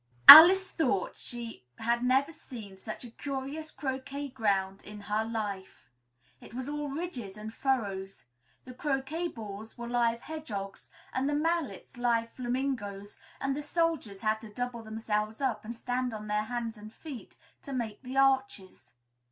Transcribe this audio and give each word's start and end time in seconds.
Alice 0.27 0.71
thought 0.71 1.15
she 1.15 1.63
had 1.77 2.03
never 2.03 2.31
seen 2.31 2.75
such 2.75 3.03
a 3.05 3.11
curious 3.11 3.69
croquet 3.69 4.29
ground 4.29 4.83
in 4.83 5.01
her 5.01 5.23
life; 5.23 5.91
it 6.39 6.55
was 6.55 6.67
all 6.67 6.89
ridges 6.89 7.37
and 7.37 7.53
furrows. 7.53 8.25
The 8.65 8.73
croquet 8.73 9.27
balls 9.27 9.77
were 9.77 9.87
live 9.87 10.21
hedgehogs, 10.21 10.89
and 11.13 11.29
the 11.29 11.35
mallets 11.35 11.97
live 11.97 12.31
flamingos 12.31 13.19
and 13.39 13.55
the 13.55 13.61
soldiers 13.61 14.21
had 14.21 14.41
to 14.41 14.49
double 14.51 14.81
themselves 14.81 15.39
up 15.39 15.63
and 15.63 15.75
stand 15.75 16.15
on 16.15 16.25
their 16.25 16.45
hands 16.45 16.79
and 16.79 16.91
feet, 16.91 17.37
to 17.61 17.71
make 17.71 18.01
the 18.01 18.17
arches. 18.17 18.93